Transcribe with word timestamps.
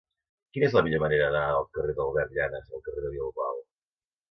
Quina 0.55 0.65
és 0.67 0.71
la 0.77 0.81
millor 0.87 1.03
manera 1.03 1.27
d'anar 1.35 1.43
del 1.57 1.69
carrer 1.79 1.95
d'Albert 2.01 2.35
Llanas 2.39 2.75
al 2.77 2.85
carrer 2.89 3.07
de 3.07 3.15
Bilbao? 3.21 3.65